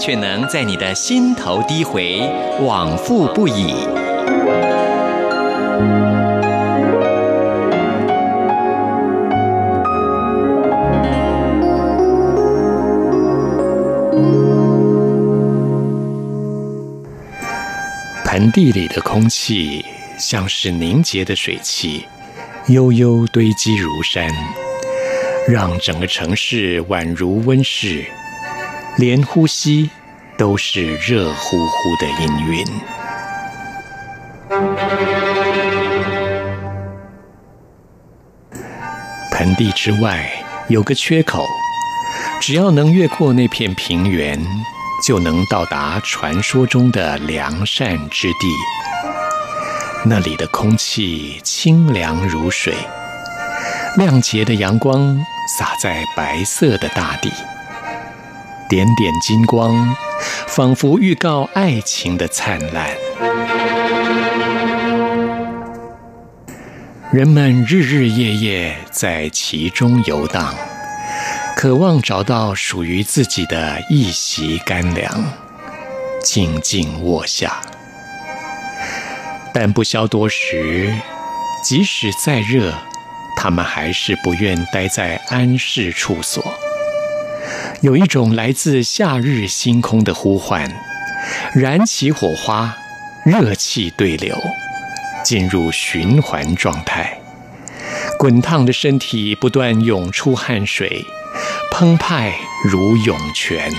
[0.00, 2.20] 却能在你的心头低回，
[2.62, 3.74] 往复不已。
[18.24, 19.84] 盆地里的空气
[20.16, 22.06] 像是凝结的水汽，
[22.68, 24.30] 悠悠堆积如山，
[25.48, 28.04] 让整个城市宛如温室，
[28.96, 29.90] 连呼吸
[30.36, 32.66] 都是热乎乎的氤氲。
[39.32, 40.30] 盆地之外
[40.68, 41.46] 有个缺口，
[42.40, 44.38] 只要能越过那片平原。
[45.02, 48.54] 就能到达传说中的良善之地。
[50.04, 52.74] 那里的空气清凉如水，
[53.96, 55.18] 亮洁的阳光
[55.58, 57.32] 洒在白色的大地，
[58.70, 59.96] 点点金光，
[60.46, 62.88] 仿佛预告爱情的灿烂。
[67.12, 70.54] 人们日日夜夜在其中游荡。
[71.56, 75.24] 渴望找到属于自己的一席干粮，
[76.22, 77.60] 静静卧下。
[79.52, 80.94] 但不消多时，
[81.64, 82.72] 即使再热，
[83.36, 86.49] 他们还是不愿待在安适处所。
[87.82, 90.70] 有一种来自夏日星空的呼唤，
[91.54, 92.76] 燃起火花，
[93.24, 94.36] 热气对流，
[95.24, 97.18] 进入循环状态。
[98.18, 101.02] 滚烫的身体不断涌出汗水。
[101.72, 102.34] 澎湃
[102.70, 103.72] 如涌泉。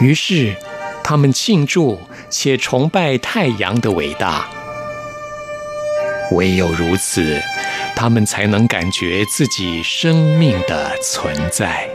[0.00, 0.54] 于是，
[1.02, 1.98] 他们庆祝
[2.30, 4.46] 且崇拜太阳的伟大。
[6.32, 7.40] 唯有如此，
[7.96, 11.88] 他们才能感觉自己生命的存在。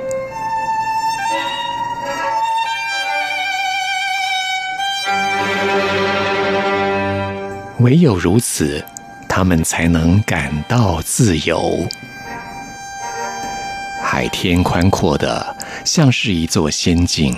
[7.79, 8.83] 唯有如此，
[9.27, 11.87] 他们才能感到自由。
[14.01, 17.35] 海天宽阔的，像是一座仙境，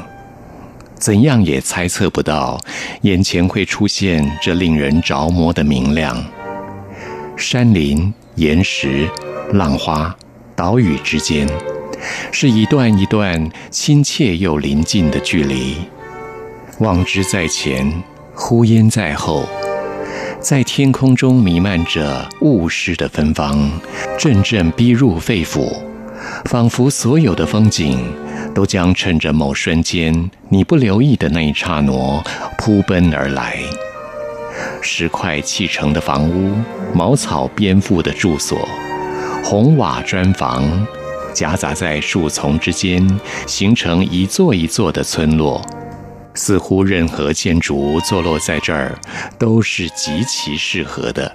[1.06, 2.60] 怎样也猜测不到，
[3.04, 6.18] 眼前会出现这令人着魔的明亮。
[7.38, 9.08] 山林、岩石、
[9.54, 10.16] 浪花、
[10.56, 11.48] 岛屿之间，
[12.32, 15.76] 是一段一段亲切又临近的距离。
[16.80, 18.02] 望之在前，
[18.34, 19.48] 呼烟在后。
[20.40, 23.72] 在天空中弥漫着雾湿的芬芳，
[24.18, 25.72] 阵阵逼入肺腑，
[26.46, 28.00] 仿佛所有的风景
[28.56, 32.24] 都将趁着某瞬间你不留意的那一刹那
[32.58, 33.58] 扑奔而来。
[34.82, 36.56] 石块砌成的房屋，
[36.94, 38.58] 茅草编覆的住所，
[39.44, 40.88] 红瓦砖房，
[41.34, 43.06] 夹杂在树丛之间，
[43.46, 45.62] 形成一座一座的村落。
[46.34, 48.98] 似乎任何建筑坐落在这儿
[49.38, 51.32] 都是极其适合的，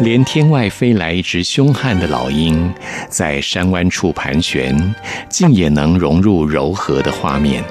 [0.00, 2.72] 连天外飞来一只凶悍的老鹰，
[3.10, 4.94] 在山湾处盘旋，
[5.28, 7.62] 竟也能融入柔和的画面。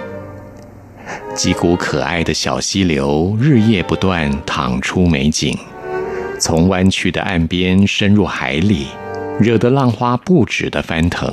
[1.34, 5.58] 几股可爱的小溪流日夜不断淌出美景，
[6.40, 8.86] 从弯曲的岸边深入海里，
[9.40, 11.28] 惹得浪花不止地翻腾。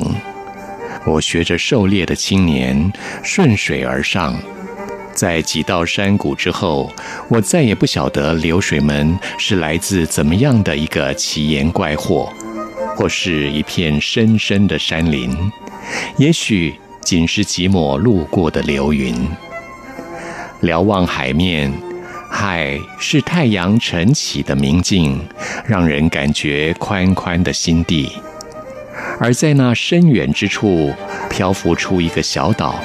[1.04, 2.90] 我学着狩猎的青年
[3.22, 4.34] 顺水而上。
[5.16, 6.92] 在几道山谷之后，
[7.30, 12.30] 我再也不晓得流水门是来自怎么样的一个奇岩怪货，
[12.94, 15.34] 或是一片深深的山林，
[16.18, 19.26] 也许仅是几抹路过的流云。
[20.60, 21.72] 瞭望海面，
[22.30, 25.18] 海是太阳晨起的明镜，
[25.66, 28.12] 让人感觉宽宽的心地。
[29.18, 30.92] 而在那深远之处，
[31.30, 32.78] 漂浮出一个小岛。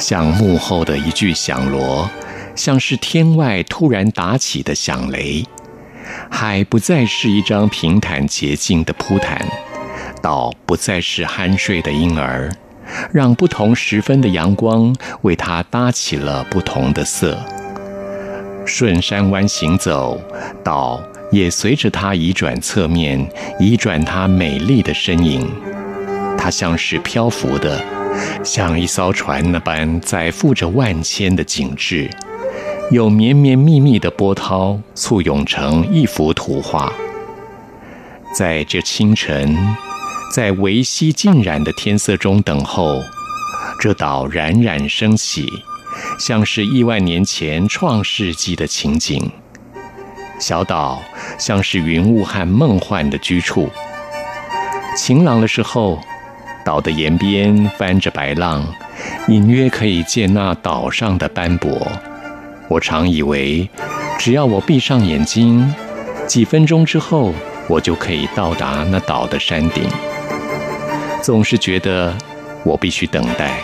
[0.00, 2.10] 像幕后的一句响锣，
[2.56, 5.44] 像是天外突然打起的响雷。
[6.30, 9.46] 海不再是一张平坦洁净的铺毯，
[10.20, 12.50] 岛不再是酣睡的婴儿，
[13.12, 17.38] 让不同时分的阳光为它搭起了不同的色。
[18.66, 20.20] 顺山湾行走，
[20.64, 21.00] 岛
[21.30, 25.48] 也随着它移转侧面，移转它美丽的身影。
[26.42, 27.84] 它像是漂浮的，
[28.42, 32.08] 像一艘船那般载负着万千的景致，
[32.90, 36.90] 有绵绵密密的波涛簇拥成一幅图画。
[38.34, 39.54] 在这清晨，
[40.34, 43.02] 在微曦浸染的天色中等候，
[43.78, 45.46] 这岛冉冉升起，
[46.18, 49.30] 像是亿万年前创世纪的情景。
[50.38, 51.02] 小岛
[51.38, 53.68] 像是云雾和梦幻的居处。
[54.96, 56.00] 晴朗的时候，
[56.64, 58.66] 岛的沿边翻着白浪，
[59.28, 61.90] 隐约可以见那岛上的斑驳。
[62.68, 63.68] 我常以为，
[64.18, 65.74] 只要我闭上眼睛，
[66.26, 67.32] 几分钟之后，
[67.68, 69.84] 我就可以到达那岛的山顶。
[71.22, 72.14] 总是觉得
[72.62, 73.60] 我必须等待，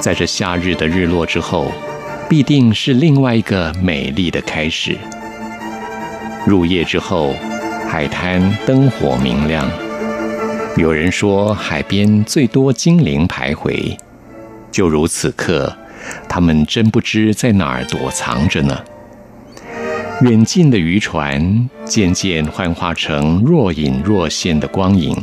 [0.00, 1.70] 在这夏日的日落之后，
[2.28, 4.96] 必定是另外一个美丽的开始。
[6.46, 7.34] 入夜之后，
[7.88, 9.68] 海滩灯火明亮。
[10.80, 13.94] 有人说，海边最多精灵徘徊，
[14.72, 15.70] 就如此刻，
[16.26, 18.80] 他们真不知在哪儿躲藏着呢。
[20.22, 25.14] 远近的渔船渐渐幻化成若隐若现的光影，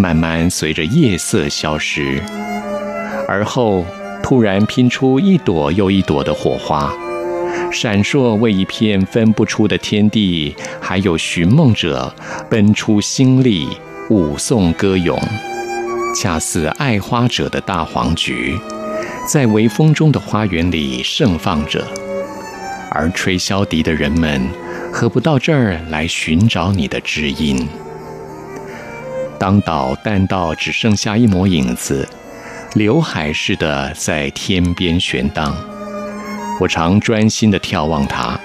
[0.00, 2.20] 慢慢随着夜色消失，
[3.28, 3.84] 而后
[4.20, 6.92] 突然拼出一朵又一朵的火花。
[7.70, 12.12] 闪烁为一片分不出的天地，还有寻梦者
[12.50, 13.68] 奔出新丽，
[14.08, 15.20] 舞颂歌咏，
[16.14, 18.56] 恰似爱花者的大黄菊，
[19.28, 21.84] 在微风中的花园里盛放着。
[22.88, 24.48] 而吹箫笛的人们，
[24.92, 27.68] 何不到这儿来寻找你的知音？
[29.40, 32.08] 当岛淡到只剩下一抹影子，
[32.74, 35.52] 刘海似的在天边悬荡。
[36.60, 38.38] 我常专心地眺望它，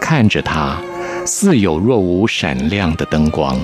[0.00, 0.80] 看着它，
[1.26, 3.60] 似有若无闪亮的灯光，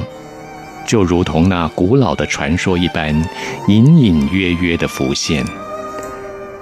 [0.86, 3.14] 就如同那古老的传说一般，
[3.68, 5.44] 隐隐约约地浮现。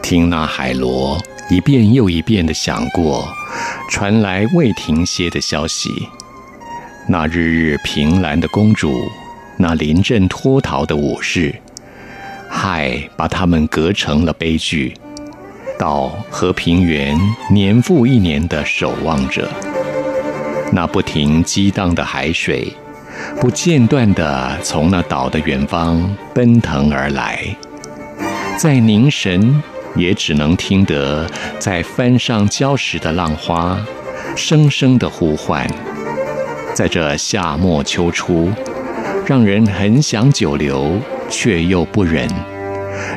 [0.03, 1.19] 听那海螺
[1.51, 3.29] 一遍又一遍地响过，
[3.91, 5.91] 传来未停歇的消息。
[7.07, 9.11] 那日日凭栏的公主，
[9.57, 11.55] 那临阵脱逃的武士，
[12.49, 14.95] 海把他们隔成了悲剧。
[15.79, 17.17] 岛和平原
[17.51, 19.49] 年复一年地守望着，
[20.73, 22.73] 那不停激荡的海水，
[23.41, 27.45] 不间断地从那岛的远方奔腾而来。
[28.57, 29.63] 再凝神，
[29.95, 31.27] 也只能听得
[31.59, 33.79] 在帆上礁石的浪花，
[34.35, 35.69] 声声的呼唤。
[36.75, 38.51] 在这夏末秋初，
[39.27, 40.99] 让人很想久留，
[41.29, 42.29] 却又不忍，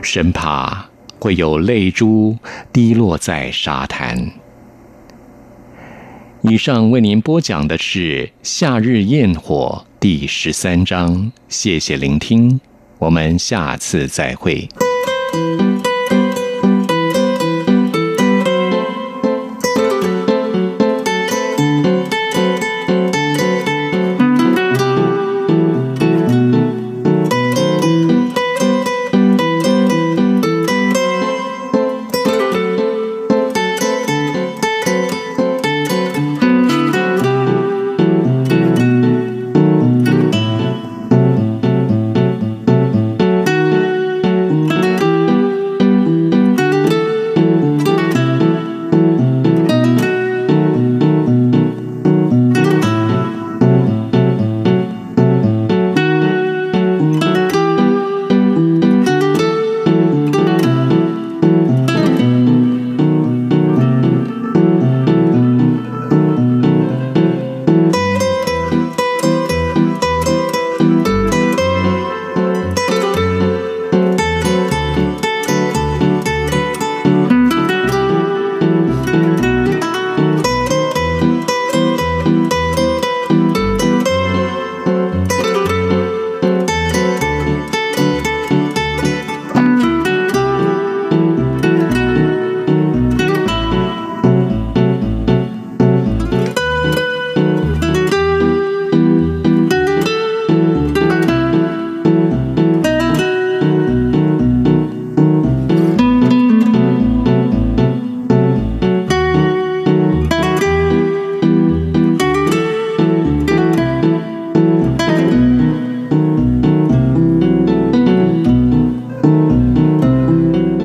[0.01, 0.86] 生怕。
[1.19, 2.36] 会有泪珠
[2.74, 4.40] 滴落在沙滩。
[6.43, 12.59] 以上为您播讲的是《夏日焰火》第十三章，谢谢聆听，
[12.97, 14.67] 我们下次再会。